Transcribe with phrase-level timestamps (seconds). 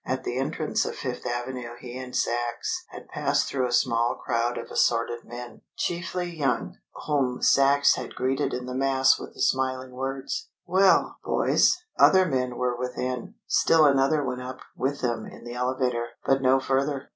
[0.03, 4.57] At the entrance on Fifth Avenue he and Sachs had passed through a small crowd
[4.57, 9.91] of assorted men, chiefly young, whom Sachs had greeted in the mass with the smiling
[9.91, 13.35] words, "Well, boys!" Other men were within.
[13.45, 17.09] Still another went up with them in the elevator, but no further.